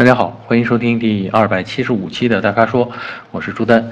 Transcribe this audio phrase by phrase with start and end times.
[0.00, 2.90] 大家好，欢迎收听第二百七十五期的大咖说，
[3.30, 3.86] 我是朱丹。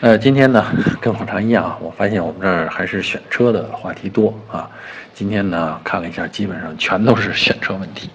[0.00, 0.66] 呃，今天呢，
[1.00, 4.68] 跟往常一样啊，我发现我们这儿还是选车的话题多啊。
[5.14, 8.10] 今天呢，看了一下，基本上全都是选车问题。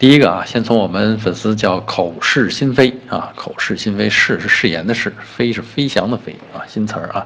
[0.00, 7.24] 第一个啊，先从我们粉丝叫口是心非啊，口是心非，是是誓言的是，飞是飞翔的飞啊，新词儿啊。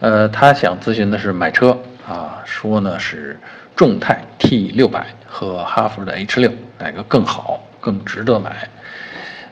[0.00, 1.78] 呃，他想咨询的是买车
[2.08, 3.38] 啊，说呢是
[3.76, 8.66] 众泰 T 六百和哈弗的 H 六哪个更好，更值得买？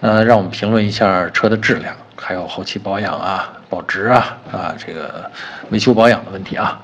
[0.04, 5.30] 呃，让我们评论一下车的质量，还有后期保养啊、保值啊、啊这个
[5.70, 6.78] 维修保养的问题啊。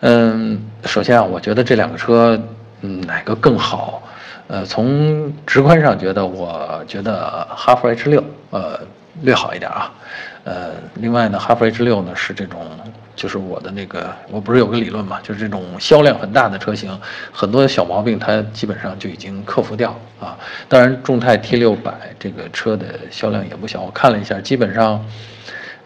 [0.00, 2.36] 嗯，首先啊，我觉得这两个车，
[2.80, 4.02] 嗯，哪个更好？
[4.48, 8.80] 呃，从直观上觉得，我觉得哈弗 H 六，呃，
[9.22, 9.92] 略好一点啊。
[10.42, 12.66] 呃，另外呢，哈弗 H 六呢是这种。
[13.16, 16.96] 就是我的那个，我不是有个理论嘛，就是这种销量很大的车型，
[17.32, 20.36] 很多小毛病它基本上就已经克服掉啊。
[20.68, 25.02] 当然，众泰 T 六百这个车的销量也不小，我看了一下，基本上，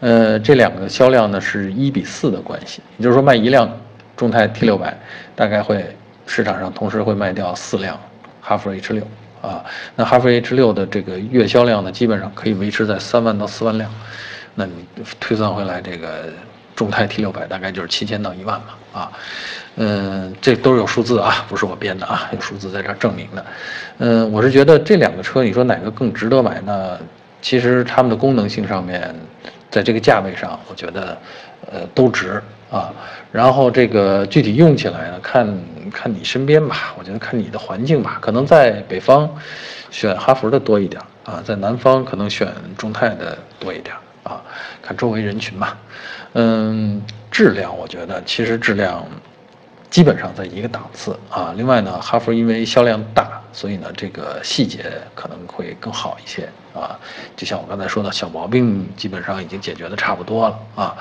[0.00, 3.70] 呃，这两个销量呢是一比四的关系，也就是说卖一辆
[4.16, 4.98] 众泰 T 六百，
[5.36, 7.96] 大概会市场上同时会卖掉四辆
[8.40, 9.06] 哈弗 H 六
[9.40, 9.64] 啊。
[9.94, 13.88] 那哈弗 H 六的这个月销量呢，基本上可以维持在三万到四万辆，
[14.56, 14.84] 那你
[15.20, 16.24] 推算回来这个。
[16.80, 19.12] 众泰 T 六百大概就是七千到一万嘛，啊，
[19.76, 23.44] 嗯，这都是有数字啊，不是我编的啊，有数字在这儿证明的。
[23.98, 26.98] 嗯，我是觉得这两个车，你说哪个更值得买呢？
[27.42, 29.14] 其实它们的功能性上面，
[29.70, 31.18] 在这个价位上，我觉得，
[31.70, 32.90] 呃，都值啊。
[33.30, 35.46] 然后这个具体用起来呢，看
[35.92, 38.16] 看你身边吧，我觉得看你的环境吧。
[38.22, 39.28] 可能在北方，
[39.90, 43.94] 选哈弗的多一点啊，在南方可能选众泰的多一点
[44.30, 44.42] 啊，
[44.82, 45.76] 看周围人群吧。
[46.34, 49.04] 嗯，质量我觉得其实质量
[49.90, 51.52] 基本上在一个档次啊。
[51.56, 54.84] 另外呢，哈佛因为销量大，所以呢这个细节
[55.14, 56.98] 可能会更好一些啊。
[57.36, 60.96] 就像我刚才说的，小毛病基本上已经解决的差不多了啊。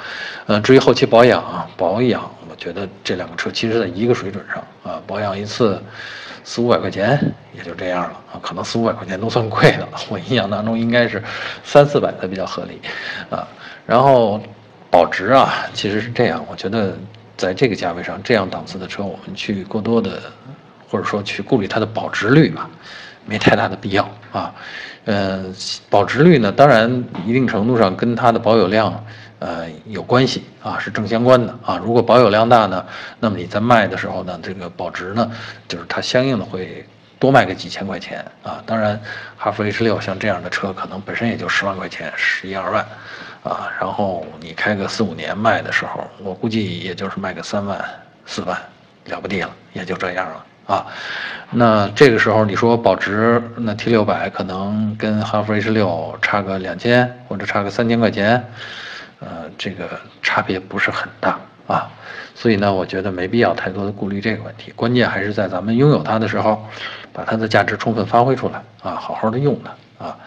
[0.47, 5.81] 呃，至于后期保养，保养我觉得这两个车其实在一个水准上啊，保养一次
[6.43, 7.19] 四五百块钱
[7.53, 8.39] 也就这样了啊。
[8.41, 11.23] 可能四五百块钱都算贵的了， 我印象当中应该是
[11.63, 12.81] 三四百才比较合理
[13.29, 13.47] 啊。
[13.85, 14.41] 然后。
[14.91, 16.43] 保值啊，其实是这样。
[16.49, 16.97] 我觉得，
[17.37, 20.19] 在这个价位上，这样档次的车，我们去过多的，
[20.89, 22.69] 或者说去顾虑它的保值率吧，
[23.25, 24.53] 没太大的必要啊。
[25.05, 25.45] 呃，
[25.89, 29.03] 保值率呢，当然一定程度上跟它的保有量，
[29.39, 31.79] 呃，有关系啊，是正相关的啊。
[31.83, 32.85] 如果保有量大呢，
[33.19, 35.31] 那么你在卖的时候呢，这个保值呢，
[35.67, 36.85] 就是它相应的会
[37.17, 38.61] 多卖个几千块钱啊。
[38.65, 38.99] 当然，
[39.37, 42.85] 哈弗 H 六像这样的车，可能本身也就十万块钱，十一二万。
[43.41, 47.83] 啊，然后你开个四五年卖的时候，我估计也就是卖个三万
[48.25, 48.59] 四万，
[49.05, 50.85] 了不地了，也就这样了啊。
[51.51, 58.45] 那这个时候你说保值，那 T 六百可能跟哈弗 H 六差个两千或者差个三千块钱，
[59.19, 59.89] 呃，这个
[60.21, 61.89] 差别不是很大啊。
[62.35, 66.63] 所以呢，我觉得没必要太多的顾虑这个问题，关键还是在咱们拥有它的时候，
[67.11, 69.71] 把它的价值充分发挥出来啊，好好的用它。
[69.99, 70.17] 啊，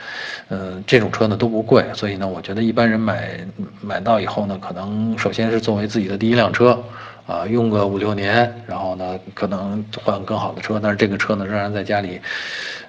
[0.51, 3.41] 嗯，这种车呢都不贵，所以呢，我觉得一般人买
[3.81, 6.79] 买到以后呢，可能首先是作为自己的第一辆车，
[7.27, 12.21] 啊，用个五六年，然后呢，可能换更好的车，但是这个车呢，仍然在家里，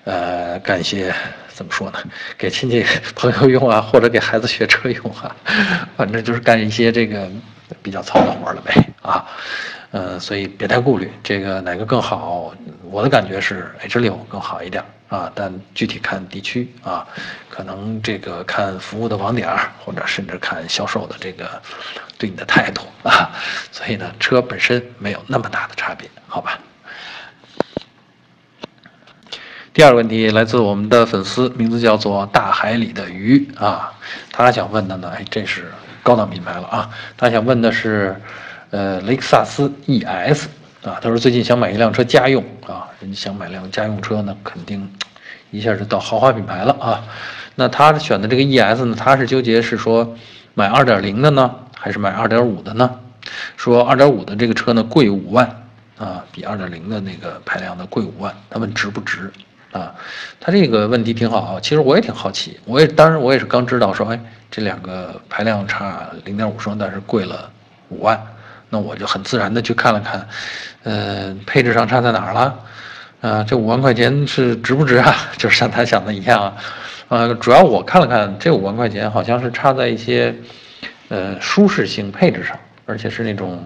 [0.03, 1.13] 呃，干一些
[1.49, 1.99] 怎么说呢，
[2.37, 2.85] 给亲戚
[3.15, 5.35] 朋友用啊，或者给孩子学车用啊，
[5.95, 7.29] 反正就是干一些这个
[7.81, 9.25] 比较糙的活了呗，啊。
[9.95, 12.51] 嗯，所以别太顾虑这个哪个更好，
[12.89, 14.83] 我的感觉是 H 六更好一点
[15.13, 17.05] 啊，但具体看地区啊，
[17.47, 19.47] 可能这个看服务的网点
[19.85, 21.61] 或者甚至看销售的这个
[22.17, 23.29] 对你的态度啊，
[23.71, 26.57] 所以呢，车本身没有那么大的差别，好吧？
[29.71, 33.93] 第二个问题来自我们的粉丝，名字叫做大海里的鱼啊，
[34.31, 38.19] 他想问的呢，哎，这是高档品牌了啊，他想问的是。
[38.73, 40.47] 呃，雷克萨斯 ES
[40.83, 44.91] 啊，他说最近想买一辆车家用啊，人家想买辆家用车呢，肯定
[45.49, 47.03] 一下就到豪华品牌了啊。
[47.55, 50.15] 那他选的这个 ES 呢，他是纠结是说
[50.53, 52.99] 买2.0的呢，还是买2.5的呢？
[53.55, 55.63] 说2.5的这个车呢贵五万
[55.97, 59.31] 啊，比2.0的那个排量的贵五万，他问值不值
[59.71, 59.95] 啊？
[60.41, 64.19] 他这个问题挺好啊，其实我也挺好奇，我也当然我也是刚知道说，哎，
[64.51, 67.49] 这两个排量差0.5升，但是贵了
[67.87, 68.21] 五万。
[68.73, 70.27] 那我就很自然的去看了看，
[70.81, 72.59] 呃，配置上差在哪儿了？
[73.21, 75.15] 啊，这五万块钱是值不值啊？
[75.37, 76.55] 就是像他想的一样啊，
[77.09, 80.33] 呃，主要我看了看，这五万块钱好像是差在一些，
[81.09, 83.63] 呃，舒适性配置上，而且是那种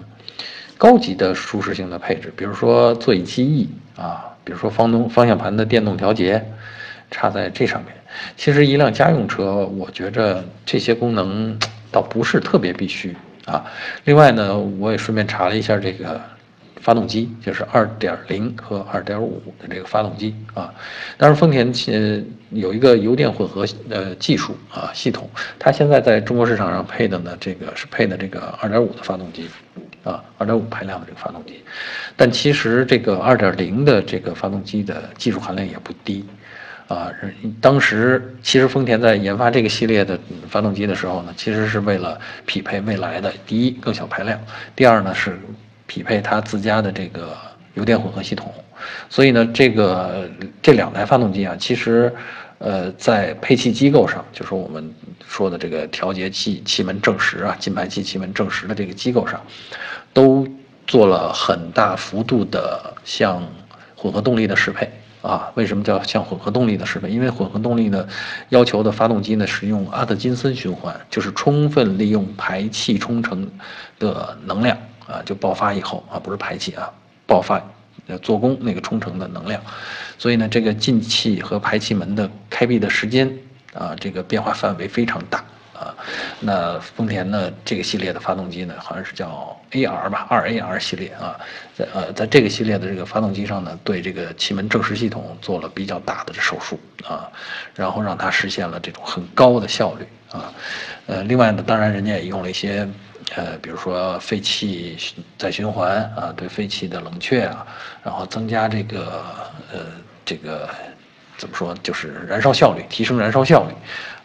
[0.76, 3.66] 高级的舒适性的配置，比如说座椅记忆
[3.96, 6.44] 啊，比如说方东方向盘的电动调节，
[7.10, 7.94] 差在这上面。
[8.36, 11.58] 其实一辆家用车，我觉着这些功能
[11.90, 13.16] 倒不是特别必须
[13.48, 13.64] 啊。
[14.04, 16.20] 另外呢，我也顺便查了一下这个。
[16.80, 20.72] 发动机就是二点零和二点五的这个发动机啊，
[21.18, 25.28] 当然丰田呃有一个油电混合呃技术啊系统，
[25.58, 29.48] 它现在在中国市场上配的呢这个是配的这个二点五的发动机
[30.04, 31.62] 啊，二点五排量的这个发动机，
[32.16, 36.24] 但其实这个二点零的这个发动机的技术含量也不低
[36.88, 37.12] 啊。
[37.60, 40.18] 当时其实丰田在研发这个系列的
[40.48, 44.40] 发动机的时候呢，其实是为了匹配未来的第一更小排量，
[44.74, 45.38] 第二呢是。
[45.90, 47.34] 匹配它自家的这个
[47.72, 48.52] 油电混合系统，
[49.08, 50.28] 所以呢，这个
[50.60, 52.14] 这两台发动机啊，其实，
[52.58, 54.94] 呃，在配气机构上，就是我们
[55.26, 59.40] 说的这个调节器气门正时啊，进排气气门正时的这个机构上，
[60.12, 60.46] 都
[60.86, 63.42] 做了很大幅度的向
[63.96, 64.90] 混合动力的适配
[65.22, 65.50] 啊。
[65.54, 67.08] 为什么叫像混合动力的适配？
[67.10, 68.06] 因为混合动力呢，
[68.48, 73.50] 要求的发动机呢使用阿特金森循环，就是充分利用排气冲程
[73.98, 74.76] 的能量。
[75.08, 76.92] 啊，就爆发以后啊，不是排气啊，
[77.26, 77.58] 爆发，
[78.08, 79.58] 呃，做功那个冲程的能量，
[80.18, 83.26] 所以呢，这个进气和排气门的开闭的时间
[83.72, 85.42] 啊，这个变化范围非常大
[85.78, 85.94] 啊。
[86.40, 91.38] 那丰田呢，这个系列的发动机呢，好像是叫 AR 吧，二 AR 系列啊，
[91.76, 97.30] 在呃，在这个系列的这个发动机上呢，对这个气门正时系统做了比较大的手术啊，
[97.74, 100.52] 然后让它实现了这种很高的效率啊。
[101.06, 102.88] 呃，另外呢，当然人家也用了一些。
[103.36, 104.96] 呃，比如说废气
[105.36, 107.66] 再循环啊，对废气的冷却啊，
[108.02, 109.22] 然后增加这个
[109.70, 109.80] 呃
[110.24, 110.66] 这个
[111.36, 113.74] 怎么说，就是燃烧效率，提升燃烧效率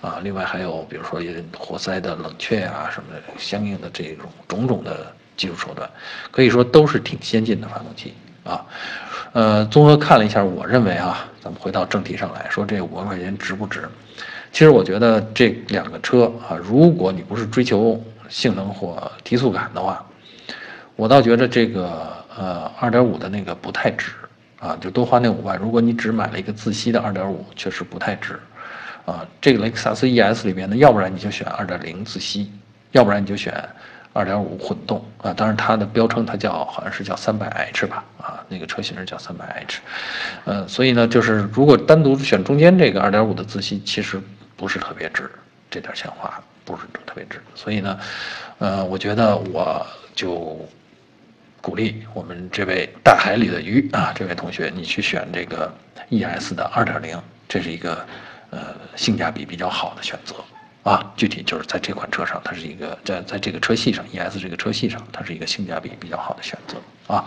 [0.03, 0.19] 啊。
[0.21, 1.19] 另外还有比如说
[1.57, 5.89] 活塞的冷却啊什么的，相应的这种种种的技术手段，
[6.29, 8.13] 可以说都是挺先进的发动机
[8.43, 8.63] 啊。
[9.31, 13.89] 呃，综合看了一下，我认为啊，咱们回到正题上来说，这五万块钱值不值？
[14.51, 17.99] 其实我觉得这两个车啊，如果你不是追求
[18.29, 20.05] 性能或提速感的话，
[20.95, 24.11] 我倒觉得这个呃二点五的那个不太值
[24.59, 25.57] 啊，就多花那五万。
[25.57, 28.39] 如果你只买了一个自吸的二点五，确实不太值
[29.05, 29.25] 啊。
[29.41, 32.51] 这个雷克萨斯 ES 里边呢，要不然你就选二点零自吸，
[32.91, 33.53] 要不然你就选
[34.13, 35.33] 二点五混动啊。
[35.33, 39.79] 当然它的标称它叫好像是叫三百 H 吧啊，那个车型是叫三百 H。
[40.45, 44.21] 呃，所以呢，就是如果单独选中间这个二点五的自吸，其实
[44.55, 45.29] 不是特别值
[45.69, 46.41] 这点钱花。
[46.65, 47.99] 不是特别值，所以呢，
[48.57, 49.85] 呃，我觉得我
[50.15, 50.57] 就
[51.59, 55.69] 鼓励我们这位大海里的鱼啊，这位同学，你去选这个
[56.07, 58.05] ES 的2.0，这是一个
[58.53, 60.35] 呃性价比比较好的选择
[60.83, 61.11] 啊。
[61.17, 66.77] 具体就是在这款车上，它是一个在在这个车系上，ES 这个车系上，它是一个性价比比较好的选择
[67.13, 67.25] 啊。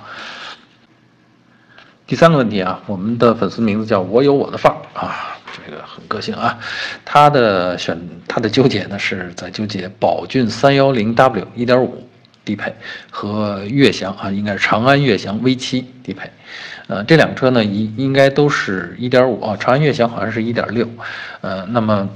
[2.07, 5.33] 第三个问题啊，我们的粉丝名字叫我有我的范儿啊。
[5.65, 6.59] 这个很个性啊，
[7.05, 7.99] 他的选
[8.29, 12.07] 他的纠结呢是在纠结宝骏三幺零 W 一点五
[12.47, 12.75] 低配
[13.11, 16.31] 和悦翔啊，应该是长安悦翔 V 七低配，
[16.87, 20.89] 呃，这两车呢应应该都是一点五啊，长安悦翔好像是一点六，
[21.43, 22.09] 呃，那么。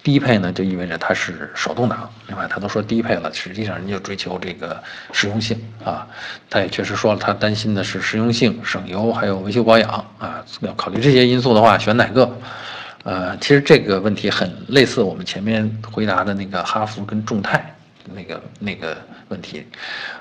[0.00, 2.08] 低配呢，就意味着它是手动挡。
[2.28, 4.82] 另外，他都说低配了，实际上人家追求这个
[5.12, 6.06] 实用性啊。
[6.48, 10.42] 他也确实说了，他担心的是实用性、省油，还有维修保养啊。
[10.60, 12.38] 要考虑这些因素的话，选哪个？
[13.04, 17.74] 呃，其实这个问题很类似我们前面回答的那个哈弗跟众泰
[18.14, 18.96] 那个那个
[19.28, 19.66] 问题。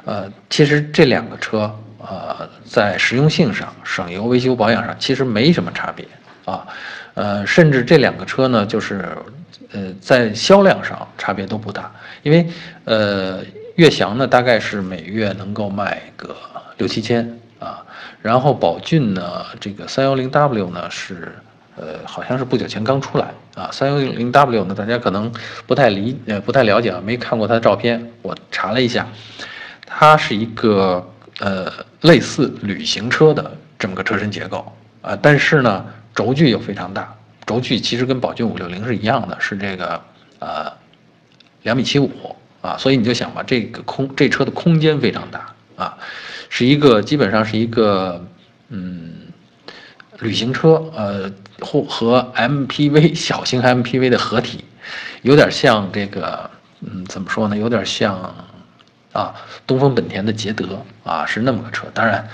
[0.05, 6.05] 呃，其实这两个车，呃，在实用性上、省油、维修保养上，其实没什么差别
[6.45, 6.67] 啊。
[7.13, 9.07] 呃，甚至这两个车呢，就是。
[9.73, 11.91] 呃，在销量上差别都不大，
[12.23, 12.47] 因为
[12.85, 13.43] 呃，
[13.75, 16.33] 悦翔呢大概是每月能够卖个
[16.77, 17.83] 六七千啊，
[18.21, 21.33] 然后宝骏呢这个三幺零 W 呢是
[21.77, 25.31] 呃好像是不久前刚出来啊，三幺零 W 呢大家可能
[25.65, 29.07] 不太理呃不太了解啊，没看过它的照片，我查了一下，
[29.85, 31.07] 它是一个
[31.39, 34.65] 呃类似旅行车的这么个车身结构
[35.01, 37.13] 啊，但是呢轴距又非常大。
[37.45, 40.01] 轴距其实跟宝骏五六零是一样的，是这个
[40.39, 40.69] 呃
[41.63, 45.97] 两米七五啊，所以你就想吧，这个空这车的空间非常大啊，
[46.49, 48.25] 是一个基本上是一个
[48.67, 49.13] 嗯
[50.19, 51.31] 旅行车呃
[51.61, 54.63] 或和 MPV 小型 MPV 的合体，
[55.21, 56.49] 有点像这个
[56.81, 57.57] 嗯怎么说呢？
[57.57, 58.33] 有点像
[59.13, 59.33] 啊
[59.65, 62.27] 东风本田的捷德啊，是那么个车，当然。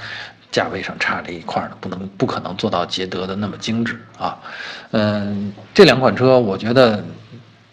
[0.54, 4.38] 价位上差这一块呢，不能不可能做到捷德的那么精致啊。
[4.92, 7.04] 嗯，这两款车我觉得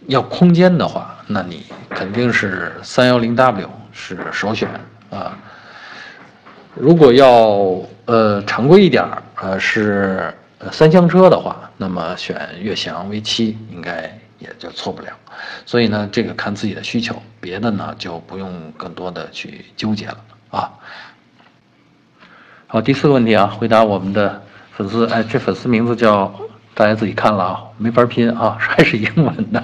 [0.07, 4.67] 要空间的话，那你肯定是三幺零 W 是首选
[5.11, 5.37] 啊。
[6.75, 10.33] 如果要呃常规一点儿，呃是
[10.71, 15.09] 三厢车的话，那么选悦翔 V7 应该也就错不了。
[15.65, 20.19] 所以呢，这个看自己的需求，别的呢就不用更多的去纠结了
[20.51, 20.71] 啊。
[22.67, 24.43] 好，第四个问题啊，回答我们的
[24.77, 26.33] 粉丝，哎，这粉丝名字叫。
[26.73, 29.63] 大家自己看了啊，没法拼啊，还是英文的，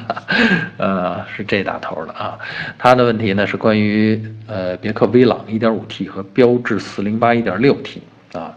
[0.77, 2.39] 呃，是这打头的啊。
[2.77, 8.01] 他的问题呢是关于呃别克威朗 1.5T 和标致408 1.6T
[8.39, 8.53] 啊，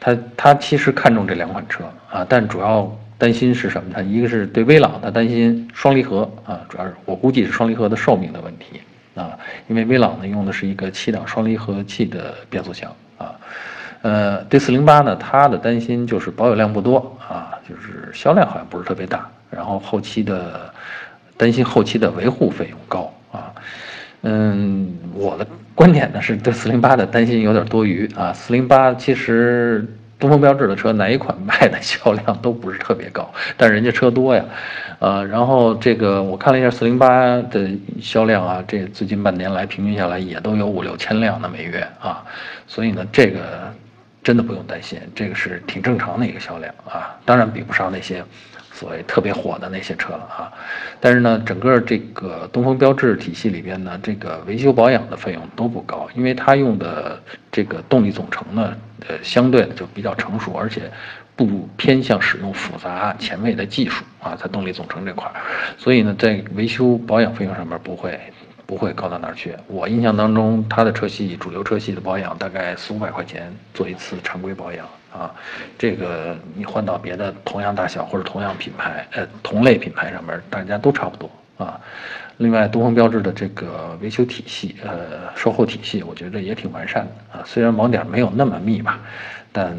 [0.00, 3.90] 他他其实看中这两款车啊，但主要担心是什么？
[3.92, 8.80] 他一个是对威朗，他担心双离合啊，主要是我估计是双离合的寿命的问题
[9.14, 13.34] 啊，因为威朗呢用的是一个七档双离合器的变速箱啊。
[14.02, 20.72] 呃，对四零八呢，他的担心就是保有量不多啊，就是销量好像不是特别大，然后后期的
[21.36, 23.12] 担心后期的维护费用高。
[24.22, 28.32] 嗯，我的观点呢是对四零八的担心有点多余啊。
[28.32, 29.86] 四零八其实
[30.18, 34.44] 东风标致的车哪一款卖的销量都不是特别高， 但人家车多呀，
[34.98, 37.70] 呃，然后这个我看了一下四零八的
[38.00, 42.24] 销量啊，这最近半年来平均下来也都有五六千辆的每月啊，
[42.66, 43.72] 所以呢这个。
[44.22, 48.22] 真的不用担心，这个是挺正常的一个销量啊，当然比不上那些
[48.72, 50.52] 所谓特别火的那些车了啊。
[51.00, 57.20] 但是呢，整个这个东风标致体系里边呢，这个维修保养的费用都不高，因为它用的
[57.50, 58.76] 这个动力总成呢，
[59.08, 60.90] 呃，相对的就比较成熟，而且
[61.34, 65.32] 不偏向使用复杂前卫的技术啊，在动力总成这块儿，
[65.78, 68.18] 所以呢，在维修保养费用上面不会。
[68.68, 69.56] 不会高到哪儿去。
[69.66, 75.34] 我印象当中，它的车系主流车系的保养大概四五百块钱做一次常规保养啊。
[75.78, 81.80] 这个你换到别的同样大小或者同样品牌呃同类品牌上面，大家都差不多啊。
[82.36, 87.42] 另外，东风标致的这个维修体系呃售后体系，我觉得也挺完善的啊。
[87.46, 89.00] 虽然网点没有那么密吧，
[89.50, 89.74] 但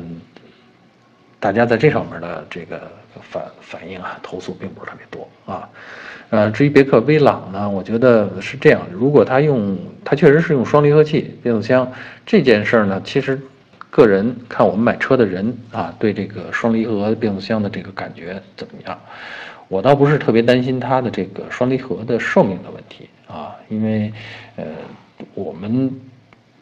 [1.40, 2.92] 大家在这上面的这个
[3.22, 5.70] 反反应啊投诉并不是特别多啊。
[6.30, 8.82] 呃，至于别克威朗呢，我觉得是这样。
[8.92, 11.92] 如果它用，它确实是用双离合器变速箱
[12.26, 13.42] 这件事儿呢，其实
[13.90, 19.00] 个人看我们买车的人啊，对这个双离合变速箱的这个感觉怎么样？
[19.68, 24.14] 我倒不是特别担心它的这个双离合的寿命的问题啊，因为
[24.56, 24.66] 呃，
[25.34, 25.92] 我们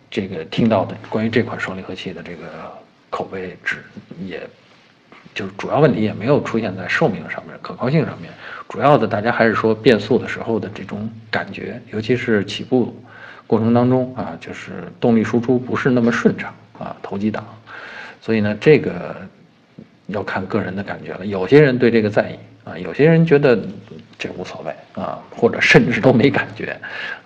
[0.09, 2.71] 这个听到的关于这款双离合器的这个
[3.09, 3.83] 口碑只
[4.25, 4.41] 也。
[5.37, 8.31] 就是主要问题也没有出现在寿命上面、可靠性上面，
[8.67, 12.99] 主要的大家还是说变速的时候的这种感觉，尤其是起步
[13.45, 17.45] 过程当中啊，就是动力输出不是那么顺畅啊，头几档，
[18.19, 19.15] 所以呢，这个
[20.07, 21.23] 要看个人的感觉了。
[21.23, 23.59] 有些人对这个在意啊，有些人觉得
[24.17, 26.75] 这无所谓啊，或者甚至都没感觉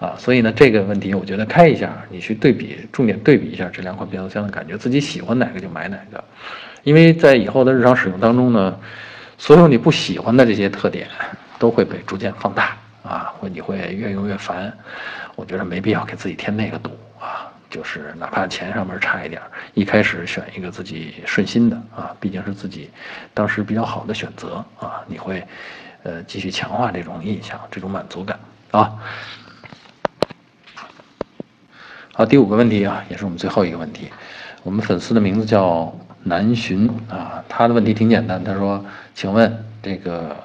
[0.02, 6.22] 啊，所以呢，这个问题我觉得开一下，你去对比，重点对比一下这两款变速箱的感觉，自己喜欢哪个就买哪个。
[6.84, 8.76] 因为在以后的日常使用当中呢，
[9.38, 11.08] 所有你不喜欢的这些特点
[11.60, 14.76] 都会被逐渐放大啊，会你会越用越烦。
[15.36, 19.40] 我觉得没必要给自己添那个堵啊，就是哪怕钱上面差一点，
[19.76, 22.90] 一开始选一个自己顺心的啊，毕竟是自己
[23.34, 25.44] 当时比较好的选择啊，你会
[26.02, 28.40] 呃继续强化这种印象、这种满足感
[28.72, 28.94] 啊。
[32.14, 34.10] 好，第五个问题啊，也是我们最后一个问题，
[34.64, 35.96] 我们粉丝的名字叫。
[36.24, 38.84] 南浔啊，他的问题挺简单，他说
[39.16, 40.36] ：“请问这个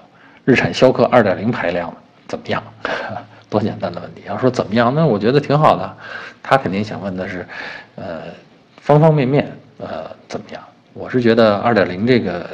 [0.45, 1.95] 日产逍客二点零排量
[2.27, 2.63] 怎么样？
[3.49, 4.23] 多简单的问题。
[4.27, 5.97] 要说怎么样，那我觉得挺好的。
[6.43, 7.47] 他肯定想问的是，
[7.97, 8.23] 呃，
[8.81, 10.63] 方方面面，呃，怎么样？
[10.93, 12.47] 我是觉得二点零这个，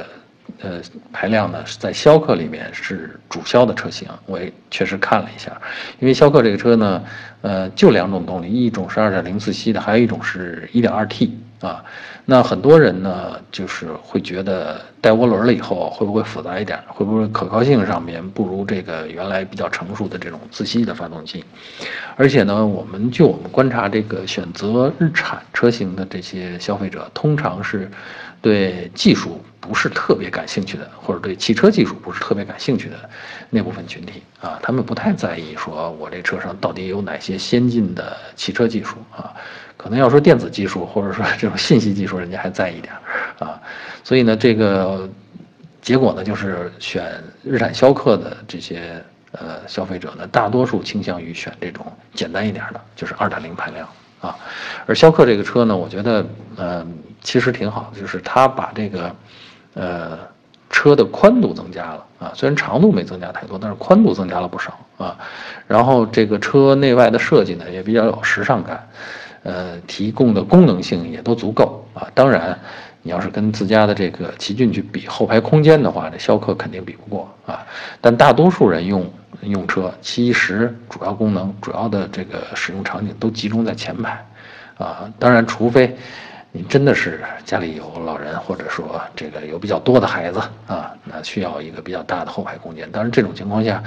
[0.62, 0.80] 呃，
[1.12, 4.08] 排量呢是在逍客里面是主销的车型。
[4.26, 5.60] 我也确实看了一下，
[5.98, 7.02] 因为逍客这个车呢，
[7.42, 11.30] 呃，就两种动力，一种是2.0自吸的，还有一种是 1.2T。”
[11.62, 11.80] 啊，
[12.24, 16.76] 那很多人呢，就是会觉得带涡轮了以后会不会复杂一点？
[16.88, 21.44] 会不会可靠性上面不如这个原来比较成熟的这种自吸的发动机？
[22.16, 27.88] 而且呢，我们就我们观察这个选择日产车型的这些消费者，通常是
[28.40, 33.08] 对技术不是特别感兴趣的，或者对汽车技术不是特别感兴趣的
[33.48, 39.32] 那部分群体啊，他们不太在意说我这车上到底有哪些先进的汽车技术啊。
[39.76, 43.00] 可能要说电子技术，或者说这种信息技术，人家还在意点儿
[43.44, 43.60] 啊，
[44.04, 45.08] 所以呢，这个
[45.80, 49.02] 结果呢，就是选日产逍客的这些
[49.32, 53.88] 呃消费者呢，大多数倾向于选这种简单一点的，就是二点零排量
[54.20, 54.36] 啊。
[54.86, 56.24] 而逍客这个车呢，我觉得
[56.56, 56.86] 呃
[57.20, 59.12] 其实挺好，就是它把这个
[59.74, 60.18] 呃
[60.70, 65.16] 车的宽度增加了啊，虽然长度没增加太多，但是宽度增加了不少啊。
[65.66, 68.88] 然后这个车内外的设计呢，也比较有时尚感。
[69.44, 72.06] 呃，提供的功能性也都足够啊。
[72.14, 72.56] 当然，
[73.02, 77.66] 你要是跟自家的这个奇骏去比后排空间的话，这逍客肯定比不过啊。
[78.00, 79.04] 但大多数人用
[79.40, 84.24] 用车，其实主要功能、主要的这个使用场景都集中在前排，
[84.78, 85.96] 啊，当然，除非
[86.52, 92.90] 你真的是家里有老人，或者说这个有比较多的孩子啊，那需要一个比较大的后排空间。
[92.92, 93.82] 当然，这种情况下，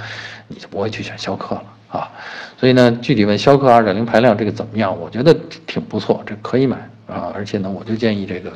[0.48, 2.10] 你就不会去选逍客了啊。
[2.58, 4.98] 所以呢，具体问逍客二点零排量这个怎么样？
[4.98, 5.34] 我觉得
[5.66, 7.32] 挺不错，这可以买啊。
[7.34, 8.52] 而且呢，我就建议这个。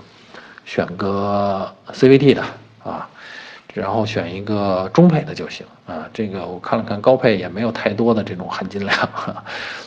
[0.67, 2.45] 选个 CVT 的
[2.85, 3.10] 啊，
[3.75, 6.09] 然后选一个中配的就行啊。
[6.13, 9.09] 这个我看了看，高配也没有太多的这种含金量，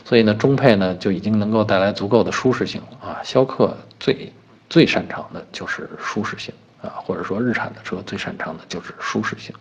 [0.04, 3.20] 所以呢，中配呢就已经能够带来足够的舒适性啊。
[3.22, 4.32] 逍客最
[4.68, 9.54] 最擅长的就是舒适性啊，或者说日产的车最擅长的就是舒适性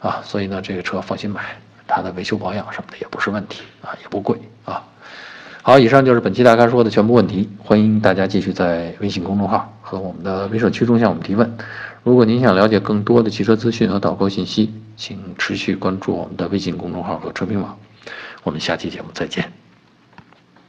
[0.00, 0.20] 啊。
[0.24, 1.40] 所以呢，这个车放心买，
[1.86, 4.82] 它的维修保养什么的也不是问题啊，也不贵啊。
[5.62, 7.48] 好，以上就是本期大咖说的全部问题。
[7.58, 11.56] 欢迎大家继续在微信公众号和我们的微社区中向我们提问。
[12.04, 17.78] 如果您想了解更多的汽车资讯和导购信息，请持续关注我们的微信公众号和车评网。
[18.42, 19.63] 我们下期节目再见。